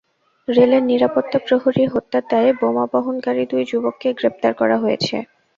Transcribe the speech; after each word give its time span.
রেলের 0.47 0.83
নিরাপত্তা 0.83 1.37
প্রহরী 1.45 1.83
হত্যার 1.85 2.23
দায়ে 2.29 2.51
বোমা 2.59 2.85
বহনকারী 2.93 3.43
দুই 3.51 3.63
যুবককে 3.69 4.09
গ্রেপ্তার 4.19 4.51
করা 4.59 4.77
হয়েছে। 4.83 5.15